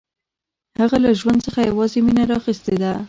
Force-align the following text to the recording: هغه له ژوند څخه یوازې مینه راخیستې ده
هغه 0.79 0.97
له 1.03 1.09
ژوند 1.19 1.39
څخه 1.47 1.61
یوازې 1.69 1.99
مینه 2.05 2.23
راخیستې 2.33 2.73
ده 2.81 2.91